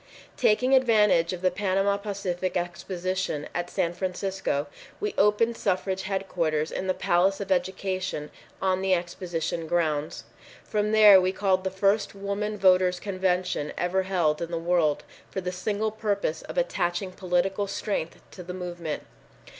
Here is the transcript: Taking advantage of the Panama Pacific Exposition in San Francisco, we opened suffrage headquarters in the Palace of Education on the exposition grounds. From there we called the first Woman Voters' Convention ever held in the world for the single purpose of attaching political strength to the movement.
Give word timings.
Taking 0.35 0.73
advantage 0.73 1.31
of 1.31 1.43
the 1.43 1.51
Panama 1.51 1.95
Pacific 1.95 2.57
Exposition 2.57 3.47
in 3.53 3.67
San 3.67 3.93
Francisco, 3.93 4.65
we 4.99 5.13
opened 5.15 5.57
suffrage 5.57 6.01
headquarters 6.01 6.71
in 6.71 6.87
the 6.87 6.95
Palace 6.95 7.39
of 7.39 7.51
Education 7.51 8.31
on 8.59 8.81
the 8.81 8.95
exposition 8.95 9.67
grounds. 9.67 10.23
From 10.63 10.91
there 10.91 11.21
we 11.21 11.31
called 11.31 11.63
the 11.63 11.69
first 11.69 12.15
Woman 12.15 12.57
Voters' 12.57 12.99
Convention 12.99 13.73
ever 13.77 14.01
held 14.01 14.41
in 14.41 14.49
the 14.49 14.57
world 14.57 15.03
for 15.29 15.39
the 15.39 15.51
single 15.51 15.91
purpose 15.91 16.41
of 16.41 16.57
attaching 16.57 17.11
political 17.11 17.67
strength 17.67 18.19
to 18.31 18.41
the 18.41 18.55
movement. 18.55 19.03